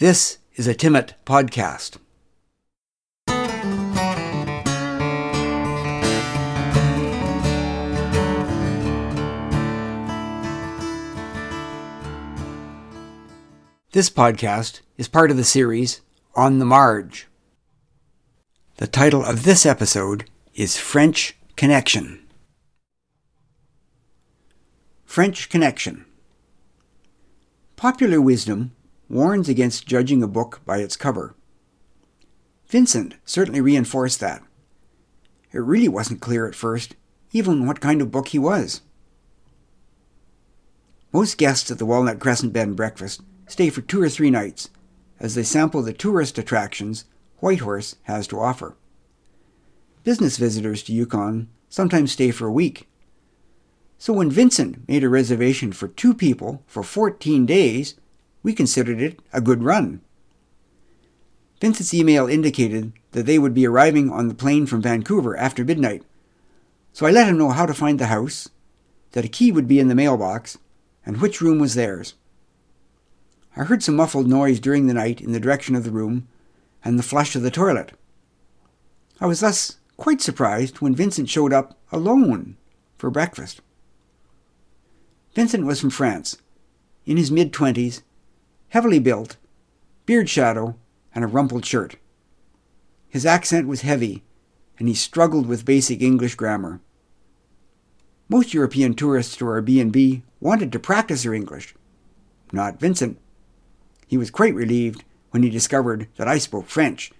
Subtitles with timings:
[0.00, 1.98] This is a Timmit podcast.
[13.92, 16.00] This podcast is part of the series
[16.34, 17.28] On the Marge.
[18.78, 20.24] The title of this episode
[20.54, 22.26] is French Connection.
[25.04, 26.06] French Connection.
[27.76, 28.72] Popular wisdom
[29.10, 31.34] warns against judging a book by its cover.
[32.68, 34.42] Vincent certainly reinforced that.
[35.52, 36.94] It really wasn't clear at first
[37.32, 38.82] even what kind of book he was.
[41.12, 44.70] Most guests at the Walnut Crescent Bed and Breakfast stay for two or three nights
[45.18, 47.04] as they sample the tourist attractions
[47.38, 48.76] Whitehorse has to offer.
[50.04, 52.88] Business visitors to Yukon sometimes stay for a week.
[53.98, 57.96] So when Vincent made a reservation for two people for 14 days,
[58.42, 60.00] we considered it a good run.
[61.60, 66.02] Vincent's email indicated that they would be arriving on the plane from Vancouver after midnight,
[66.92, 68.48] so I let him know how to find the house,
[69.12, 70.58] that a key would be in the mailbox,
[71.04, 72.14] and which room was theirs.
[73.56, 76.28] I heard some muffled noise during the night in the direction of the room
[76.84, 77.92] and the flush of the toilet.
[79.20, 82.56] I was thus quite surprised when Vincent showed up alone
[82.96, 83.60] for breakfast.
[85.34, 86.38] Vincent was from France,
[87.04, 88.02] in his mid twenties,
[88.70, 89.36] heavily built,
[90.06, 90.76] beard shadow,
[91.14, 91.96] and a rumpled shirt.
[93.08, 94.22] His accent was heavy,
[94.78, 96.80] and he struggled with basic English grammar.
[98.28, 101.74] Most European tourists to our B&B wanted to practice their English.
[102.52, 103.18] Not Vincent.
[104.06, 107.12] He was quite relieved when he discovered that I spoke French,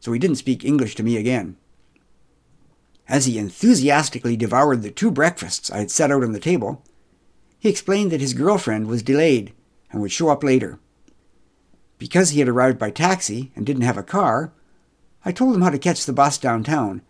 [0.00, 1.56] so he didn't speak English to me again.
[3.08, 6.82] As he enthusiastically devoured the two breakfasts I had set out on the table,
[7.58, 9.54] he explained that his girlfriend was delayed
[9.90, 10.78] and would show up later.
[11.98, 14.52] Because he had arrived by taxi and didn't have a car,
[15.24, 17.02] I told him how to catch the bus downtown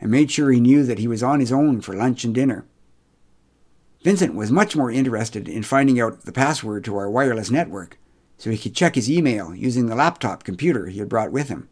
[0.00, 2.64] and made sure he knew that he was on his own for lunch and dinner.
[4.02, 7.98] Vincent was much more interested in finding out the password to our wireless network
[8.36, 11.68] so he could check his email using the laptop computer he had brought with him.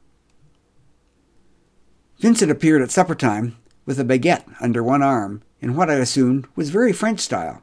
[2.19, 6.49] Vincent appeared at supper time with a baguette under one arm in what I assumed
[6.57, 7.63] was very French style,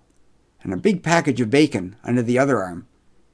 [0.64, 2.88] and a big package of bacon under the other arm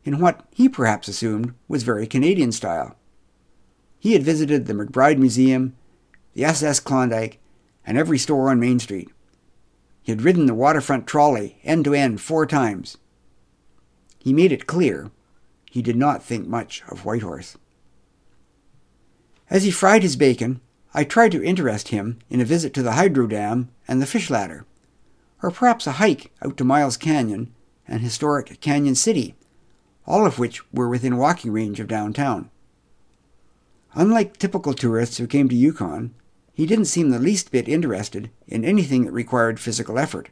[0.04, 2.96] in what he perhaps assumed was very Canadian style.
[4.00, 5.76] He had visited the McBride Museum,
[6.34, 7.40] the SS Klondike,
[7.86, 9.10] and every store on Main Street.
[10.02, 12.98] He had ridden the waterfront trolley end to end four times.
[14.18, 15.12] He made it clear
[15.70, 17.58] he did not think much of Whitehorse.
[19.50, 20.62] As he fried his bacon,
[20.94, 24.30] I tried to interest him in a visit to the hydro dam and the fish
[24.30, 24.66] ladder,
[25.42, 27.54] or perhaps a hike out to Miles Canyon
[27.88, 29.36] and historic Canyon City,
[30.06, 32.50] all of which were within walking range of downtown.
[33.94, 36.14] Unlike typical tourists who came to Yukon,
[36.54, 40.30] he didn't seem the least bit interested in anything that required physical effort,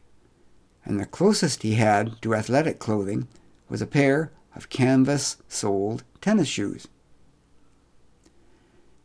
[0.83, 3.27] and the closest he had to athletic clothing
[3.69, 6.87] was a pair of canvas soled tennis shoes.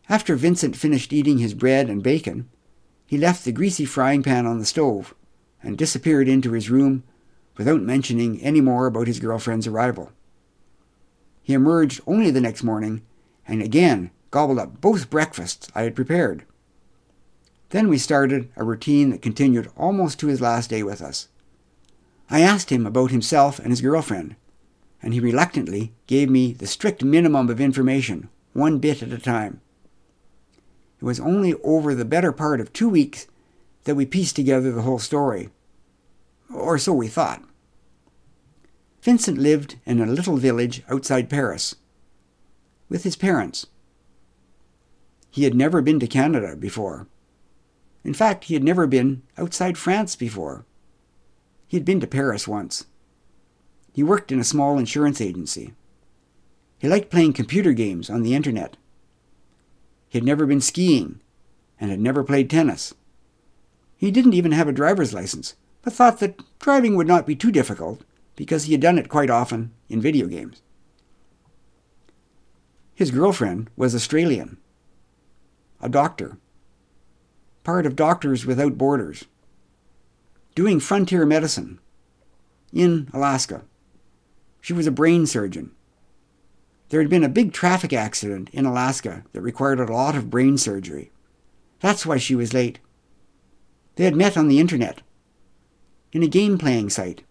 [0.08, 2.48] After Vincent finished eating his bread and bacon,
[3.06, 5.14] he left the greasy frying pan on the stove
[5.62, 7.04] and disappeared into his room
[7.56, 10.10] without mentioning any more about his girlfriend's arrival.
[11.42, 13.02] He emerged only the next morning
[13.46, 16.44] and again gobbled up both breakfasts I had prepared.
[17.70, 21.28] Then we started a routine that continued almost to his last day with us.
[22.28, 24.36] I asked him about himself and his girlfriend,
[25.02, 29.60] and he reluctantly gave me the strict minimum of information, one bit at a time.
[31.00, 33.26] It was only over the better part of two weeks
[33.84, 35.48] that we pieced together the whole story.
[36.52, 37.42] Or so we thought.
[39.02, 41.74] Vincent lived in a little village outside Paris
[42.88, 43.66] with his parents.
[45.30, 47.08] He had never been to Canada before.
[48.04, 50.66] In fact, he had never been outside France before.
[51.66, 52.84] He had been to Paris once.
[53.92, 55.72] He worked in a small insurance agency.
[56.78, 58.76] He liked playing computer games on the internet.
[60.08, 61.20] He had never been skiing
[61.80, 62.94] and had never played tennis.
[64.02, 67.52] He didn't even have a driver's license, but thought that driving would not be too
[67.52, 68.00] difficult
[68.34, 70.60] because he had done it quite often in video games.
[72.96, 74.56] His girlfriend was Australian,
[75.80, 76.38] a doctor,
[77.62, 79.26] part of Doctors Without Borders,
[80.56, 81.78] doing frontier medicine
[82.72, 83.62] in Alaska.
[84.60, 85.70] She was a brain surgeon.
[86.88, 90.58] There had been a big traffic accident in Alaska that required a lot of brain
[90.58, 91.12] surgery.
[91.78, 92.80] That's why she was late.
[93.96, 95.02] They had met on the internet,
[96.12, 97.24] in a game playing site.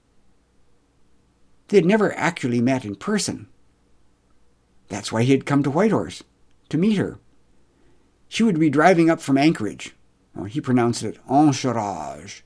[1.68, 3.48] They had never actually met in person.
[4.90, 6.24] That's why he had come to Whitehorse,
[6.69, 7.19] to meet her.
[8.28, 9.96] She would be driving up from Anchorage.
[10.48, 12.44] He pronounced it Anchorage.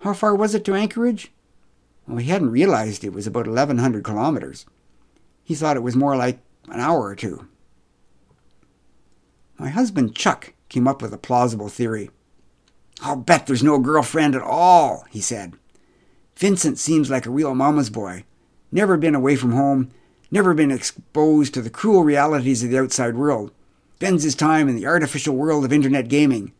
[0.00, 1.32] How far was it to Anchorage?
[2.06, 4.66] Well, he hadn't realized it was about 1,100 kilometers.
[5.42, 7.48] He thought it was more like an hour or two.
[9.58, 12.10] My husband Chuck came up with a plausible theory.
[13.00, 15.54] I'll bet there's no girlfriend at all, he said.
[16.36, 18.24] Vincent seems like a real mama's boy.
[18.72, 19.90] Never been away from home,
[20.30, 23.52] never been exposed to the cruel realities of the outside world.
[23.96, 26.52] Spends his time in the artificial world of internet gaming.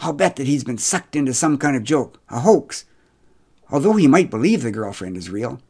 [0.00, 2.84] I'll bet that he's been sucked into some kind of joke, a hoax.
[3.70, 5.60] Although he might believe the girlfriend is real,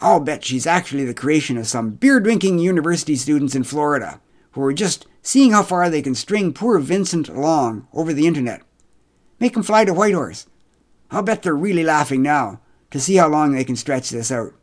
[0.00, 4.20] I'll bet she's actually the creation of some beer drinking university students in Florida
[4.52, 8.62] who are just seeing how far they can string poor Vincent along over the internet.
[9.42, 10.46] Make him fly to Whitehorse.
[11.10, 12.60] I'll bet they're really laughing now
[12.92, 14.54] to see how long they can stretch this out.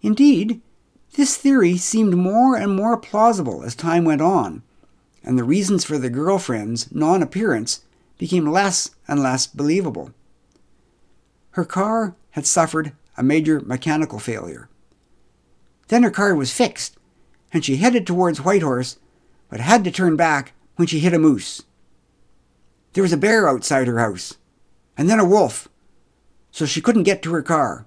[0.00, 0.62] Indeed,
[1.12, 4.62] this theory seemed more and more plausible as time went on,
[5.22, 7.84] and the reasons for the girlfriend's non appearance
[8.16, 10.14] became less and less believable.
[11.50, 14.70] Her car had suffered a major mechanical failure.
[15.88, 16.96] Then her car was fixed,
[17.52, 18.96] and she headed towards Whitehorse,
[19.50, 21.64] but had to turn back when she hit a moose.
[22.92, 24.36] There was a bear outside her house,
[24.96, 25.68] and then a wolf,
[26.50, 27.86] so she couldn't get to her car.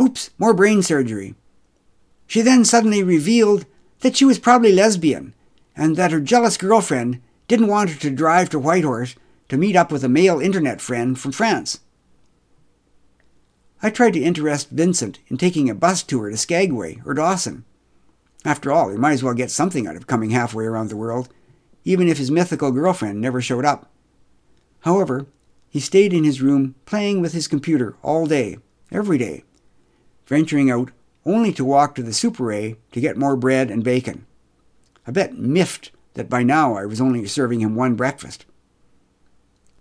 [0.00, 1.34] Oops, more brain surgery.
[2.26, 3.66] She then suddenly revealed
[4.00, 5.34] that she was probably lesbian,
[5.76, 9.16] and that her jealous girlfriend didn't want her to drive to Whitehorse
[9.48, 11.80] to meet up with a male internet friend from France.
[13.82, 17.64] I tried to interest Vincent in taking a bus tour to Skagway or Dawson.
[18.44, 21.28] After all, he might as well get something out of coming halfway around the world,
[21.84, 23.90] even if his mythical girlfriend never showed up.
[24.80, 25.26] However,
[25.68, 28.58] he stayed in his room playing with his computer all day,
[28.90, 29.44] every day,
[30.26, 30.90] venturing out
[31.24, 34.26] only to walk to the Super A to get more bread and bacon.
[35.06, 38.46] I bet miffed that by now I was only serving him one breakfast.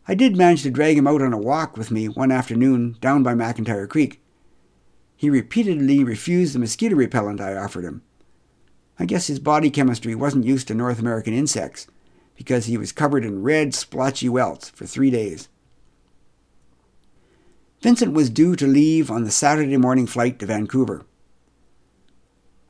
[0.08, 3.24] I did manage to drag him out on a walk with me one afternoon down
[3.24, 4.22] by McIntyre Creek.
[5.16, 8.02] He repeatedly refused the mosquito repellent I offered him,
[9.00, 11.88] I guess his body chemistry wasn't used to North American insects
[12.36, 15.48] because he was covered in red, splotchy welts for three days.
[17.82, 21.06] Vincent was due to leave on the Saturday morning flight to Vancouver.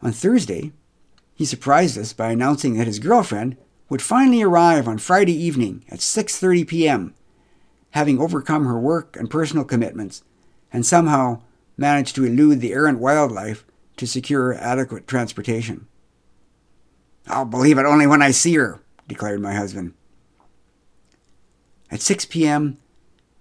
[0.04, 0.72] On Thursday,
[1.34, 3.58] he surprised us by announcing that his girlfriend
[3.90, 7.16] would finally arrive on Friday evening at 6:30 p.m.,
[7.92, 10.24] having overcome her work and personal commitments
[10.72, 11.42] and somehow
[11.76, 13.66] managed to elude the errant wildlife
[13.98, 15.88] to secure adequate transportation.
[17.30, 19.94] I'll believe it only when I see her, declared my husband.
[21.92, 22.78] At 6 p.m.,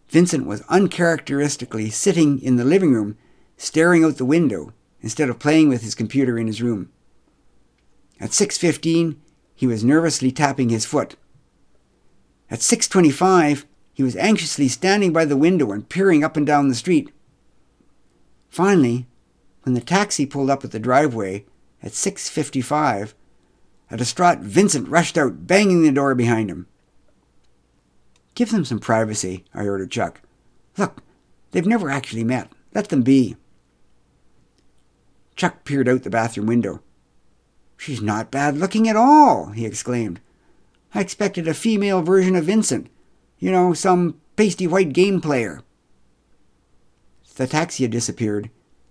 [0.08, 3.16] Vincent was uncharacteristically sitting in the living room,
[3.56, 6.90] staring out the window instead of playing with his computer in his room.
[8.20, 9.16] At 6:15,
[9.54, 11.16] he was nervously tapping his foot.
[12.50, 16.74] At 6:25, he was anxiously standing by the window and peering up and down the
[16.74, 17.10] street.
[18.48, 19.06] Finally,
[19.62, 21.44] when the taxi pulled up at the driveway
[21.82, 23.14] at 6:55,
[23.90, 26.66] a distraught Vincent rushed out, banging the door behind him.
[28.34, 30.20] Give them some privacy, I ordered Chuck.
[30.76, 31.02] Look,
[31.50, 32.52] they've never actually met.
[32.74, 33.36] Let them be.
[35.36, 36.80] Chuck peered out the bathroom window.
[37.76, 40.20] She's not bad looking at all, he exclaimed.
[40.94, 42.88] I expected a female version of Vincent.
[43.38, 45.62] You know, some pasty white game player.
[47.36, 48.50] The taxi had disappeared,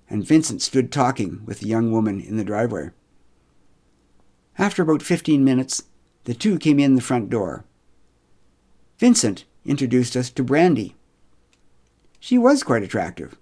[0.10, 2.92] and Vincent stood talking with the young woman in the driveway.
[4.58, 5.84] After about 15 minutes,
[6.24, 7.64] the two came in the front door.
[8.98, 10.96] Vincent introduced us to Brandy.
[12.20, 13.38] She was quite attractive.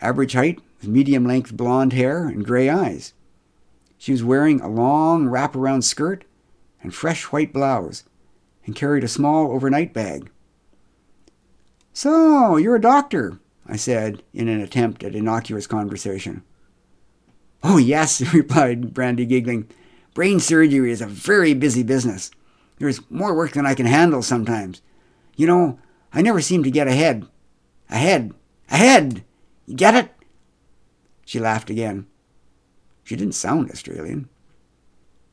[0.00, 3.14] Average height, with medium length blonde hair and gray eyes.
[3.96, 6.24] She was wearing a long wraparound skirt
[6.82, 8.04] and fresh white blouse,
[8.64, 10.30] and carried a small overnight bag.
[11.92, 16.42] So, you're a doctor, I said in an attempt at innocuous conversation.
[17.64, 19.68] Oh, yes, replied Brandy, giggling.
[20.18, 22.32] Brain surgery is a very busy business.
[22.80, 24.82] There's more work than I can handle sometimes.
[25.36, 25.78] You know,
[26.12, 27.28] I never seem to get ahead.
[27.88, 28.34] Ahead.
[28.68, 29.22] Ahead!
[29.64, 30.10] You get it?
[31.24, 32.08] She laughed again.
[33.04, 34.28] She didn't sound Australian.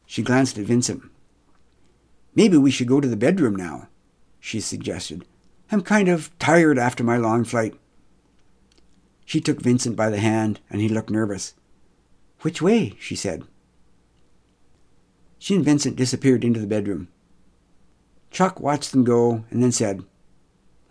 [0.06, 1.02] She glanced at Vincent.
[2.36, 3.88] Maybe we should go to the bedroom now,
[4.40, 5.26] she suggested.
[5.72, 7.74] I'm kind of tired after my long flight.
[9.26, 11.56] She took Vincent by the hand, and he looked nervous.
[12.42, 12.96] Which way?
[13.00, 13.46] she said.
[15.46, 17.08] She and Vincent disappeared into the bedroom.
[18.32, 20.04] Chuck watched them go and then said,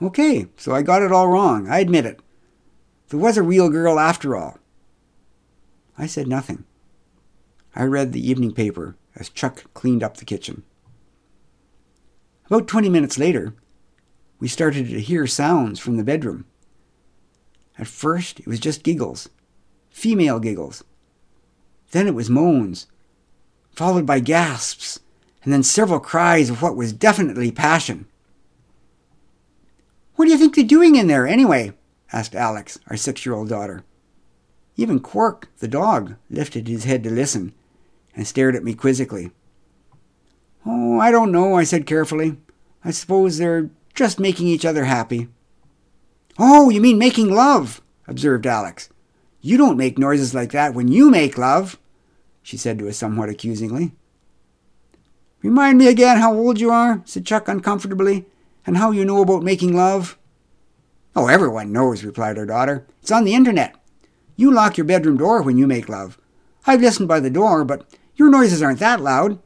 [0.01, 1.69] Okay, so I got it all wrong.
[1.69, 2.21] I admit it.
[3.09, 4.61] There was a real girl after all.
[5.99, 6.63] I said nothing.
[7.75, 10.63] I read the evening paper as Chuck cleaned up the kitchen.
[12.47, 13.57] About 20 minutes later,
[14.39, 16.45] we started to hear sounds from the bedroom.
[17.77, 19.29] At first, it was just giggles,
[19.91, 20.85] female giggles.
[21.91, 22.87] Then it was moans,
[23.75, 25.01] followed by gasps,
[25.43, 28.07] and then several cries of what was definitely passion.
[30.17, 31.73] What do you think they're doing in there, anyway?
[32.13, 33.85] asked Alex, our six year old daughter.
[34.77, 37.53] Even Quark, the dog, lifted his head to listen
[38.15, 39.33] and stared at me quizzically.
[40.65, 42.37] Oh, I don't know, I said carefully.
[42.85, 45.29] I suppose they're just making each other happy.
[46.39, 48.89] Oh, you mean making love, observed Alex.
[49.41, 51.79] You don't make noises like that when you make love,
[52.45, 53.93] she said to us somewhat accusingly.
[55.43, 58.27] Remind me again how old you are, said Chuck uncomfortably,
[58.67, 60.17] and how you know about making love.
[61.17, 62.87] Oh, everyone knows, replied our daughter.
[63.01, 63.75] It's on the internet.
[64.37, 66.19] You lock your bedroom door when you make love.
[66.67, 69.39] I've listened by the door, but your noises aren't that loud.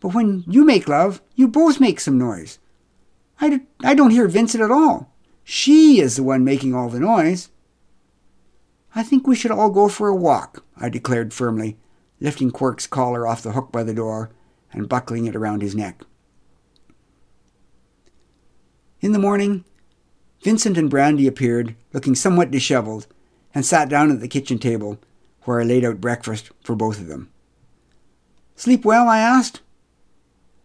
[0.00, 2.58] But when you make love, you both make some noise.
[3.40, 5.12] I d- I don't hear Vincent at all.
[5.44, 7.50] She is the one making all the noise.
[8.94, 11.76] I think we should all go for a walk, I declared firmly,
[12.20, 14.30] lifting Quirk's collar off the hook by the door
[14.72, 16.02] and buckling it around his neck.
[19.00, 19.64] In the morning,
[20.42, 23.06] Vincent and Brandy appeared, looking somewhat disheveled,
[23.54, 24.98] and sat down at the kitchen table,
[25.42, 27.30] where I laid out breakfast for both of them.
[28.56, 29.08] Sleep well?
[29.08, 29.60] I asked.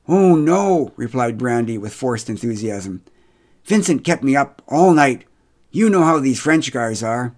[0.08, 3.04] Oh, no, replied Brandy with forced enthusiasm.
[3.64, 5.26] Vincent kept me up all night.
[5.72, 7.36] You know how these French guys are.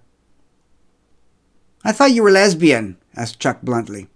[1.88, 4.08] I thought you were lesbian, asked Chuck bluntly.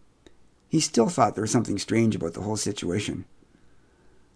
[0.69, 3.25] He still thought there was something strange about the whole situation.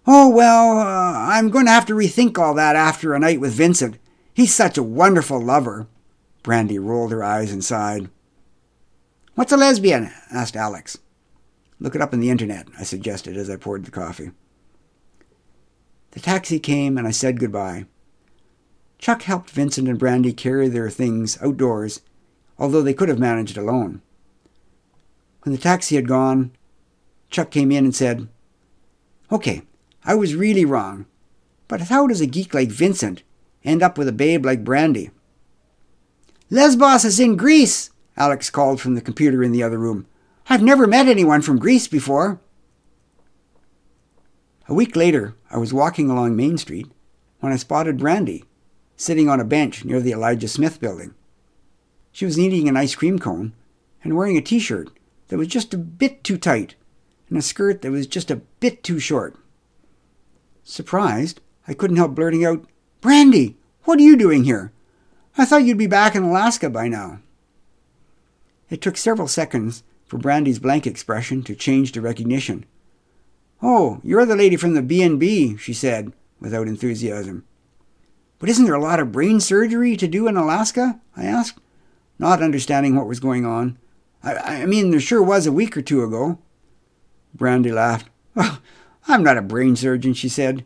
[0.05, 3.53] Oh, well, uh, I'm going to have to rethink all that after a night with
[3.53, 3.97] Vincent.
[4.35, 5.87] He's such a wonderful lover.
[6.43, 8.11] Brandy rolled her eyes and sighed.
[9.33, 10.11] What's a lesbian?
[10.31, 10.99] asked Alex.
[11.79, 14.29] Look it up on the internet, I suggested as I poured the coffee.
[16.11, 17.85] The taxi came and I said goodbye.
[18.99, 22.01] Chuck helped Vincent and Brandy carry their things outdoors,
[22.57, 24.01] although they could have managed alone.
[25.43, 26.51] When the taxi had gone,
[27.29, 28.27] Chuck came in and said,
[29.31, 29.63] Okay,
[30.05, 31.05] I was really wrong,
[31.67, 33.23] but how does a geek like Vincent
[33.63, 35.11] end up with a babe like Brandy?
[36.49, 40.05] Lesbos is in Greece, Alex called from the computer in the other room.
[40.49, 42.39] I've never met anyone from Greece before.
[44.67, 46.87] A week later, I was walking along Main Street
[47.39, 48.45] when I spotted Brandy
[48.95, 51.13] sitting on a bench near the Elijah Smith building.
[52.13, 53.53] She was eating an ice cream cone
[54.03, 54.91] and wearing a t shirt
[55.27, 56.75] that was just a bit too tight
[57.27, 59.35] and a skirt that was just a bit too short.
[60.63, 62.65] Surprised, I couldn't help blurting out,
[63.01, 64.71] Brandy, what are you doing here?
[65.37, 67.19] I thought you'd be back in Alaska by now.
[68.69, 72.65] It took several seconds for Brandy's blank expression to change to recognition.
[73.61, 77.43] Oh, you're the lady from the B&B, she said, without enthusiasm.
[78.37, 80.99] But isn't there a lot of brain surgery to do in Alaska?
[81.17, 81.59] I asked,
[82.23, 83.77] not understanding what was going on.
[84.23, 86.39] I, I mean, there sure was a week or two ago.
[87.35, 88.09] Brandy laughed.
[88.37, 88.61] Oh,
[89.09, 90.63] I'm not a brain surgeon, she said.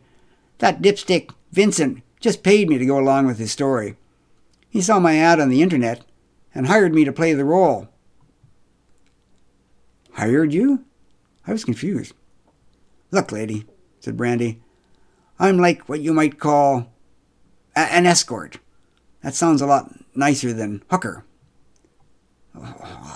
[0.58, 3.96] That dipstick, Vincent, just paid me to go along with his story.
[4.70, 6.04] He saw my ad on the internet
[6.54, 7.88] and hired me to play the role.
[10.12, 10.84] Hired you?
[11.44, 12.14] I was confused.
[13.10, 13.66] Look, lady,
[13.98, 14.60] said Brandy,
[15.40, 16.92] I'm like what you might call
[17.74, 18.58] a- an escort.
[19.24, 21.24] That sounds a lot nicer than hooker.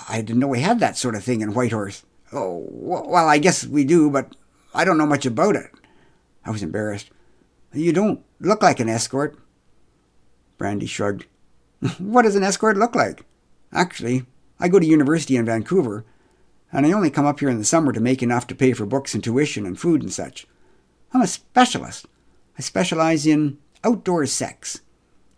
[0.09, 2.03] I didn't know we had that sort of thing in Whitehorse.
[2.31, 4.35] Oh, well, I guess we do, but
[4.73, 5.71] I don't know much about it.
[6.45, 7.09] I was embarrassed.
[7.73, 9.37] You don't look like an escort.
[10.57, 11.25] Brandy shrugged.
[11.97, 13.25] what does an escort look like?
[13.71, 14.25] Actually,
[14.59, 16.05] I go to university in Vancouver,
[16.71, 18.85] and I only come up here in the summer to make enough to pay for
[18.85, 20.47] books and tuition and food and such.
[21.13, 22.07] I'm a specialist.
[22.57, 24.81] I specialize in outdoor sex.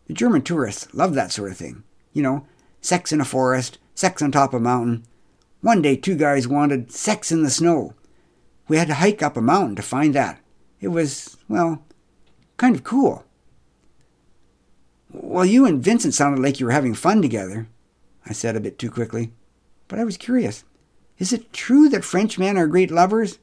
[0.07, 1.83] The German tourists love that sort of thing.
[2.13, 2.47] You know,
[2.81, 5.05] sex in a forest, sex on top of a mountain.
[5.61, 7.95] One day, two guys wanted sex in the snow.
[8.67, 10.39] We had to hike up a mountain to find that.
[10.79, 11.83] It was, well,
[12.57, 13.25] kind of cool.
[15.11, 17.67] Well, you and Vincent sounded like you were having fun together,
[18.25, 19.31] I said a bit too quickly.
[19.87, 20.63] But I was curious.
[21.17, 23.39] Is it true that French men are great lovers?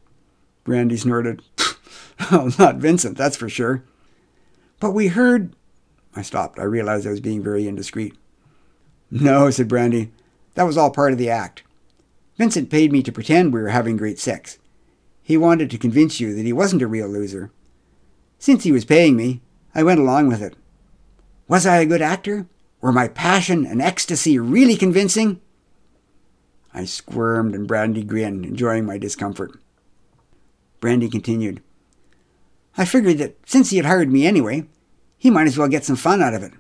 [0.64, 1.42] Brandy snorted.
[2.30, 3.85] well, not Vincent, that's for sure.
[4.80, 5.54] But we heard.
[6.14, 6.59] I stopped.
[6.59, 8.16] I realized I was being very indiscreet.
[9.11, 10.12] No, said Brandy.
[10.54, 11.62] That was all part of the act.
[12.37, 14.59] Vincent paid me to pretend we were having great sex.
[15.23, 17.50] He wanted to convince you that he wasn't a real loser.
[18.38, 19.40] Since he was paying me,
[19.75, 20.56] I went along with it.
[21.49, 22.47] Was I a good actor?
[22.80, 25.40] Were my passion and ecstasy really convincing?
[26.75, 29.52] I squirmed and Brandy grinned, enjoying my discomfort.
[30.80, 31.62] Brandy continued.
[32.76, 34.66] I figured that since he had hired me anyway,
[35.16, 36.52] he might as well get some fun out of it.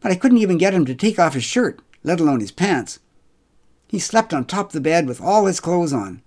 [0.00, 2.98] But I couldn't even get him to take off his shirt, let alone his pants.
[3.88, 6.22] He slept on top of the bed with all his clothes on.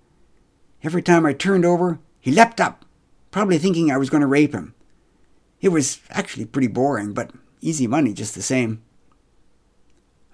[0.84, 2.86] Every time I turned over, he leapt up,
[3.32, 4.74] probably thinking I was going to rape him.
[5.62, 8.82] It was actually pretty boring, but easy money just the same.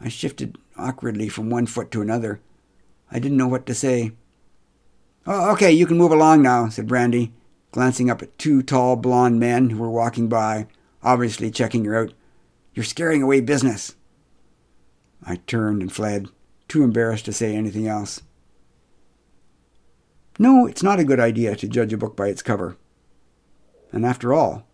[0.01, 2.39] I shifted awkwardly from one foot to another.
[3.11, 4.13] I didn't know what to say.
[5.27, 7.31] Oh, okay, you can move along now, said Brandy,
[7.71, 10.65] glancing up at two tall blond men who were walking by,
[11.03, 12.13] obviously checking her out.
[12.73, 13.95] You're scaring away business.
[15.23, 16.27] I turned and fled,
[16.67, 18.21] too embarrassed to say anything else.
[20.37, 22.77] No, it's not a good idea to judge a book by its cover.
[23.91, 24.65] And after all,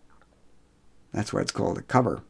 [1.12, 2.22] that's why it's called a cover.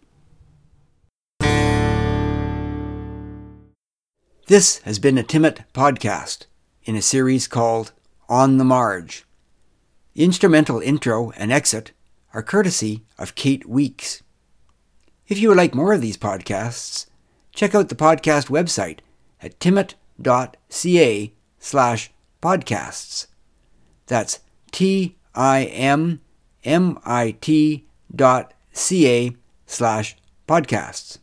[4.47, 6.47] This has been a Timmit podcast
[6.85, 7.93] in a series called
[8.29, 9.25] On the Marge.
[10.15, 11.91] The instrumental intro and exit
[12.33, 14.23] are courtesy of Kate Weeks.
[15.27, 17.07] If you would like more of these podcasts,
[17.57, 19.01] check out the podcast website
[19.43, 23.27] at timmit.ca slash podcasts.
[24.07, 24.39] That's
[24.71, 26.21] T I M
[26.63, 29.37] M I T dot ca
[29.67, 31.19] slash podcasts.